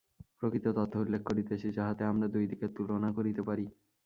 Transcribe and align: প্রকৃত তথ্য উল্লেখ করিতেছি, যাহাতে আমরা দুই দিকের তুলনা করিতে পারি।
প্রকৃত 0.37 0.65
তথ্য 0.77 0.93
উল্লেখ 0.97 1.21
করিতেছি, 1.23 1.67
যাহাতে 1.71 2.03
আমরা 2.05 2.27
দুই 2.27 2.45
দিকের 2.51 2.69
তুলনা 2.77 3.09
করিতে 3.17 3.41
পারি। 3.43 3.65